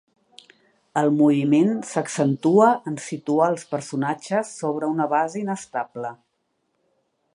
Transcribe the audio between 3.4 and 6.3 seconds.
els personatges sobre una base inestable.